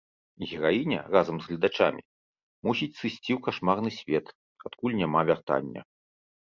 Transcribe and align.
Гераіня, 0.51 1.01
разам 1.15 1.37
з 1.43 1.51
гледачамі, 1.51 2.01
мусіць 2.71 2.91
сысці 2.99 3.21
ў 3.21 3.39
кашмарны 3.49 3.89
свет, 4.01 4.25
адкуль 4.71 5.01
няма 5.03 5.21
вяртання. 5.35 5.81